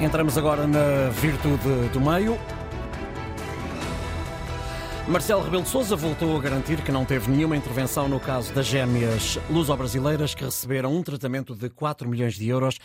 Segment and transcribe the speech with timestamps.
[0.00, 2.38] Entramos agora na virtude do meio.
[5.08, 8.66] Marcelo Rebelo de Sousa voltou a garantir que não teve nenhuma intervenção no caso das
[8.66, 12.78] gêmeas luso-brasileiras que receberam um tratamento de 4 milhões de euros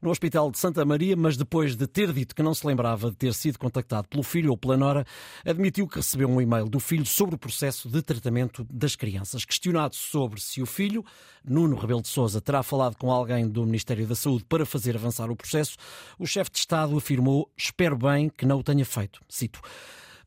[0.00, 3.16] no Hospital de Santa Maria, mas depois de ter dito que não se lembrava de
[3.16, 5.04] ter sido contactado pelo filho ou pela nora,
[5.44, 9.44] admitiu que recebeu um e-mail do filho sobre o processo de tratamento das crianças.
[9.44, 11.04] Questionado sobre se o filho,
[11.44, 15.30] Nuno Rebelo de Sousa, terá falado com alguém do Ministério da Saúde para fazer avançar
[15.30, 15.76] o processo,
[16.18, 19.20] o chefe de Estado afirmou: Espero bem que não o tenha feito.
[19.28, 19.60] Cito.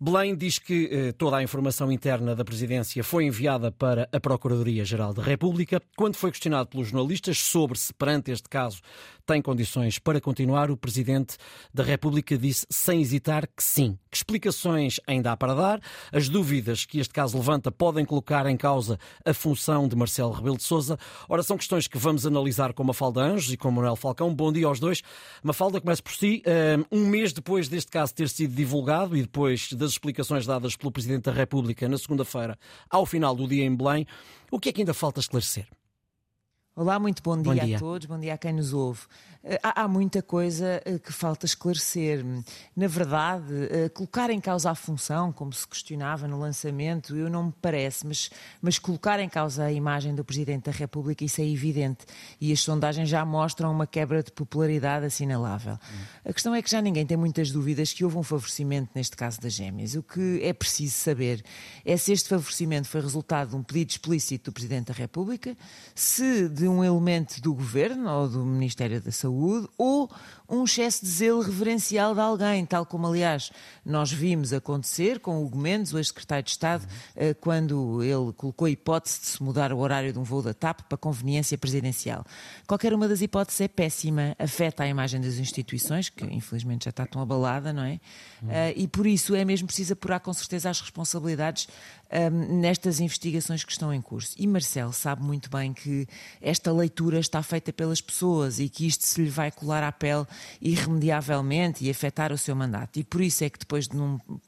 [0.00, 5.12] Belém diz que eh, toda a informação interna da presidência foi enviada para a Procuradoria-Geral
[5.12, 5.82] da República.
[5.96, 8.80] Quando foi questionado pelos jornalistas sobre se, perante este caso,
[9.28, 11.36] tem condições para continuar, o presidente
[11.72, 13.98] da República disse sem hesitar que sim.
[14.10, 15.80] Que explicações ainda há para dar?
[16.10, 20.56] As dúvidas que este caso levanta podem colocar em causa a função de Marcelo Rebelo
[20.56, 20.98] de Sousa.
[21.28, 24.34] Ora, são questões que vamos analisar com Mafalda Anjos e com Manuel Falcão.
[24.34, 25.02] Bom dia aos dois.
[25.42, 26.42] Mafalda, começa por si.
[26.90, 31.24] Um mês depois deste caso ter sido divulgado e depois das explicações dadas pelo Presidente
[31.24, 34.06] da República na segunda-feira, ao final do dia em Belém,
[34.50, 35.68] o que é que ainda falta esclarecer?
[36.78, 39.00] Olá, muito bom dia, bom dia, a todos, bom dia a quem nos ouve.
[39.42, 42.24] Eh, há, há, muita coisa eh, que falta esclarecer.
[42.76, 47.46] Na verdade, eh, colocar em causa a função, como se questionava no lançamento, eu não
[47.46, 48.30] me parece, mas,
[48.62, 52.06] mas colocar em causa a imagem do Presidente da República, isso é evidente.
[52.40, 55.74] E as sondagens já mostram uma quebra de popularidade assinalável.
[55.74, 56.04] Hum.
[56.26, 59.40] A questão é que já ninguém tem muitas dúvidas que houve um favorecimento neste caso
[59.40, 59.96] das gêmeas.
[59.96, 61.44] O que é preciso saber
[61.84, 65.56] é se este favorecimento foi resultado de um pedido explícito do Presidente da República,
[65.92, 70.10] se de um elemento do governo ou do Ministério da Saúde ou
[70.48, 73.50] um excesso de zelo reverencial de alguém, tal como, aliás,
[73.84, 78.66] nós vimos acontecer com o Hugo Mendes, o ex-secretário de Estado, eh, quando ele colocou
[78.66, 82.24] a hipótese de se mudar o horário de um voo da TAP para conveniência presidencial.
[82.66, 87.04] Qualquer uma das hipóteses é péssima, afeta a imagem das instituições, que infelizmente já está
[87.04, 88.00] tão abalada, não é?
[88.42, 88.48] Uhum.
[88.74, 91.68] E por isso é mesmo preciso apurar com certeza as responsabilidades
[92.10, 94.34] um, nestas investigações que estão em curso.
[94.38, 96.06] E Marcelo sabe muito bem que
[96.40, 100.26] esta leitura está feita pelas pessoas e que isto se lhe vai colar à pele
[100.60, 102.98] irremediavelmente e afetar o seu mandato.
[102.98, 103.96] E por isso é que depois de,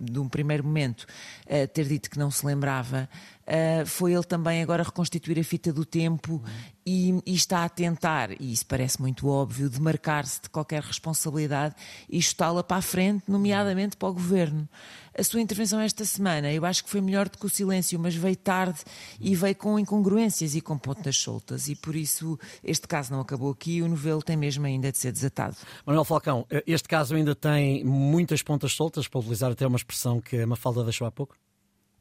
[0.00, 1.02] de um primeiro momento
[1.46, 3.08] uh, ter dito que não se lembrava,
[3.46, 6.42] uh, foi ele também agora reconstituir a fita do tempo
[6.86, 11.74] e, e, está a tentar, e isso parece muito óbvio, demarcar-se de qualquer responsabilidade
[12.08, 14.68] e chutá-la para a frente, nomeadamente para o governo.
[15.16, 18.14] A sua intervenção esta semana, eu acho que foi melhor do que o silêncio, mas
[18.14, 18.80] veio tarde
[19.20, 23.50] e veio com incongruências e com pontas soltas, e por isso este caso não acabou
[23.50, 25.56] aqui e o novelo tem mesmo ainda de ser desatado.
[25.86, 30.40] Manuel Falcão, este caso ainda tem muitas pontas soltas, para utilizar até uma expressão que
[30.40, 31.36] a Mafalda deixou há pouco?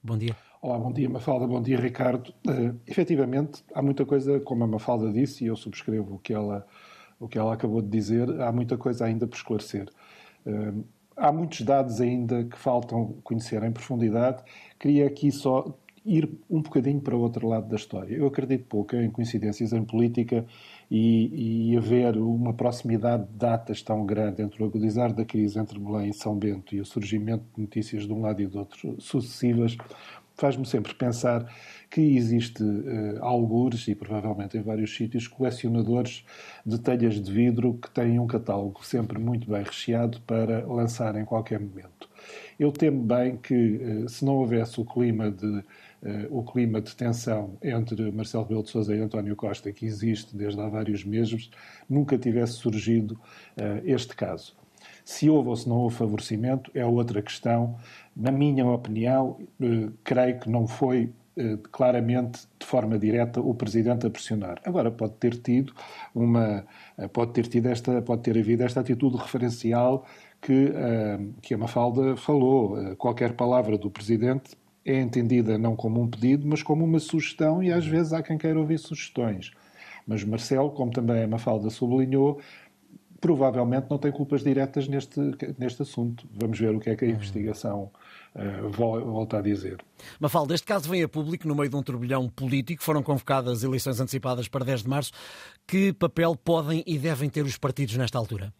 [0.03, 0.52] Bom dia.
[0.63, 2.33] Olá, bom dia Mafalda, bom dia Ricardo.
[2.47, 6.65] Uh, efetivamente, há muita coisa, como a Mafalda disse, e eu subscrevo o que ela,
[7.19, 9.89] o que ela acabou de dizer, há muita coisa ainda por esclarecer.
[10.45, 10.85] Uh,
[11.17, 14.41] há muitos dados ainda que faltam conhecer em profundidade.
[14.79, 15.65] Queria aqui só
[16.05, 18.15] ir um bocadinho para o outro lado da história.
[18.15, 20.45] Eu acredito pouco em coincidências em política
[20.89, 25.79] e, e haver uma proximidade de datas tão grande entre o agudizar da crise entre
[25.79, 28.95] Belém e São Bento e o surgimento de notícias de um lado e do outro
[28.99, 29.77] sucessivas
[30.35, 31.51] faz-me sempre pensar
[31.89, 36.25] que existe uh, algures, e provavelmente em vários sítios, colecionadores
[36.65, 41.23] de telhas de vidro que têm um catálogo sempre muito bem recheado para lançar em
[41.23, 42.09] qualquer momento.
[42.59, 45.63] Eu temo bem que, uh, se não houvesse o clima de uh,
[46.31, 50.59] o clima de tensão entre Marcelo Rebelo de Sousa e António Costa, que existe desde
[50.59, 51.51] há vários meses,
[51.87, 53.19] nunca tivesse surgido
[53.85, 54.62] este caso.
[55.05, 57.77] Se houve ou se não houve favorecimento é outra questão.
[58.15, 64.05] Na minha opinião, eh, creio que não foi eh, claramente de forma direta o presidente
[64.07, 64.61] a pressionar.
[64.65, 65.73] Agora pode ter tido
[66.13, 66.65] uma
[66.97, 70.05] eh, pode ter tido esta pode ter havido esta atitude referencial
[70.41, 70.73] que
[71.41, 72.95] que a Mafalda falou.
[72.97, 77.71] Qualquer palavra do presidente é entendida não como um pedido, mas como uma sugestão e
[77.71, 79.51] às vezes há quem queira ouvir sugestões.
[80.05, 82.39] Mas Marcelo, como também a Mafalda sublinhou,
[83.23, 85.17] provavelmente não tem culpas diretas neste,
[85.57, 86.27] neste assunto.
[86.29, 87.89] Vamos ver o que é que a investigação
[88.35, 89.77] uh, volta a dizer.
[90.19, 92.83] Mafalda, este caso vem a público no meio de um turbilhão político.
[92.83, 95.13] Foram convocadas eleições antecipadas para 10 de março.
[95.65, 98.53] Que papel podem e devem ter os partidos nesta altura?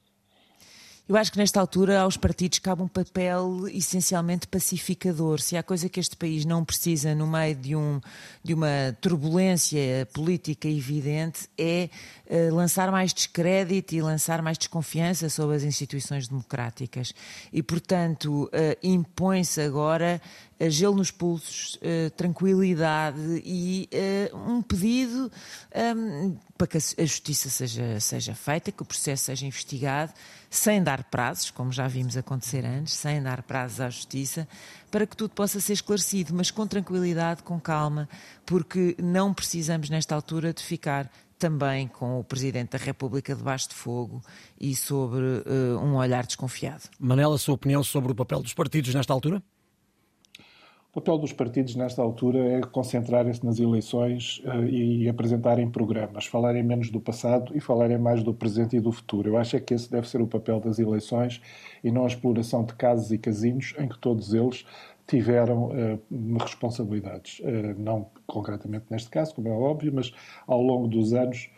[1.06, 5.42] Eu acho que nesta altura aos partidos cabe um papel essencialmente pacificador.
[5.42, 8.00] Se há coisa que este país não precisa no meio de, um,
[8.42, 11.90] de uma turbulência política evidente é
[12.30, 17.14] uh, lançar mais descrédito e lançar mais desconfiança sobre as instituições democráticas.
[17.52, 18.50] E, portanto, uh,
[18.82, 20.22] impõe-se agora
[20.70, 21.80] gelo nos pulsos,
[22.16, 23.90] tranquilidade e
[24.34, 25.32] um pedido
[25.96, 30.14] um, para que a justiça seja, seja feita, que o processo seja investigado,
[30.50, 34.48] sem dar prazos, como já vimos acontecer antes, sem dar prazos à justiça,
[34.92, 38.08] para que tudo possa ser esclarecido, mas com tranquilidade, com calma,
[38.46, 43.76] porque não precisamos, nesta altura, de ficar também com o Presidente da República debaixo de
[43.76, 44.22] fogo
[44.58, 46.84] e sobre uh, um olhar desconfiado.
[46.98, 49.44] Manela, a sua opinião sobre o papel dos partidos nesta altura?
[50.96, 56.62] O papel dos partidos nesta altura é concentrarem-se nas eleições uh, e apresentarem programas, falarem
[56.62, 59.28] menos do passado e falarem mais do presente e do futuro.
[59.28, 61.42] Eu acho é que esse deve ser o papel das eleições
[61.84, 64.66] e não a exploração de casos e casinos em que todos eles
[65.08, 67.40] tiveram uh, responsabilidades.
[67.40, 70.14] Uh, não concretamente neste caso, como é óbvio, mas
[70.46, 71.50] ao longo dos anos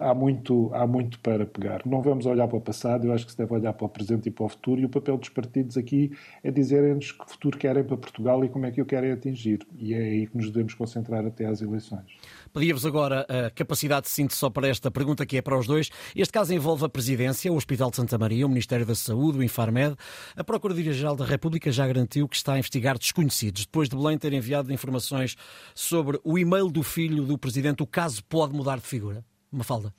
[0.00, 1.82] há, muito, há muito para pegar.
[1.86, 4.28] Não vamos olhar para o passado, eu acho que se deve olhar para o presente
[4.28, 7.84] e para o futuro, e o papel dos partidos aqui é dizerem-nos que futuro querem
[7.84, 9.60] para Portugal e como é que o querem atingir.
[9.76, 12.06] E é aí que nos devemos concentrar até às eleições.
[12.52, 15.90] Pedia-vos agora a capacidade de síntese só para esta pergunta que é para os dois.
[16.14, 19.42] Este caso envolve a Presidência, o Hospital de Santa Maria, o Ministério da Saúde, o
[19.42, 19.96] Infarmed.
[20.36, 23.64] A Procuradoria-Geral da República já garantiu que está a investigar desconhecidos.
[23.64, 25.36] Depois de Belém ter enviado informações
[25.74, 29.24] sobre o e-mail do filho do Presidente, o caso pode mudar de figura?
[29.52, 29.92] Mafalda.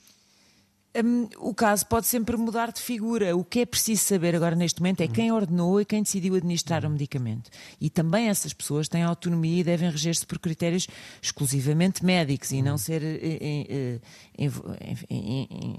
[0.96, 3.36] Um, o caso pode sempre mudar de figura.
[3.36, 6.86] O que é preciso saber agora neste momento é quem ordenou e quem decidiu administrar
[6.86, 7.50] o medicamento.
[7.82, 10.88] E também essas pessoas têm autonomia e devem reger-se por critérios
[11.20, 14.00] exclusivamente médicos e não ser eh,
[14.40, 15.20] eh,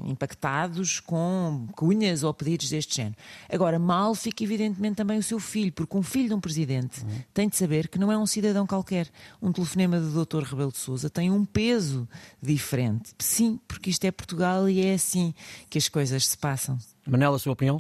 [0.05, 3.16] impactados com cunhas ou pedidos deste género.
[3.49, 7.49] Agora, mal fica evidentemente também o seu filho, porque um filho de um presidente tem
[7.49, 9.08] de saber que não é um cidadão qualquer.
[9.40, 10.43] Um telefonema do Dr.
[10.43, 12.08] Rebelo de Sousa tem um peso
[12.43, 13.12] diferente.
[13.20, 15.35] Sim, porque isto é Portugal e é assim
[15.69, 16.79] que as coisas se passam.
[17.06, 17.79] Manela, a sua opinião?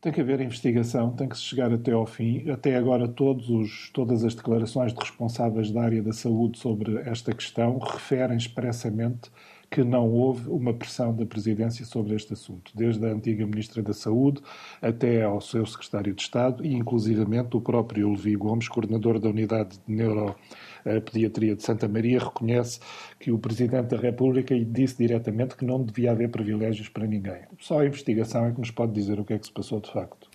[0.00, 2.48] Tem que haver investigação, tem que se chegar até ao fim.
[2.50, 3.08] Até agora,
[3.50, 9.30] os, todas as declarações de responsáveis da área da saúde sobre esta questão referem expressamente
[9.74, 13.92] que não houve uma pressão da Presidência sobre este assunto, desde a antiga Ministra da
[13.92, 14.40] Saúde
[14.80, 19.80] até ao seu Secretário de Estado e, inclusivamente, o próprio Levi Gomes, coordenador da Unidade
[19.84, 22.78] de Neuropediatria de Santa Maria, reconhece
[23.18, 27.40] que o Presidente da República disse diretamente que não devia haver privilégios para ninguém.
[27.58, 29.92] Só a investigação é que nos pode dizer o que é que se passou de
[29.92, 30.28] facto.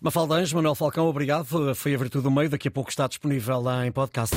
[0.00, 1.44] Mafalda Anjo, Manuel Falcão, obrigado.
[1.74, 2.48] Foi a Virtude do Meio.
[2.48, 4.36] Daqui a pouco está disponível lá em podcast.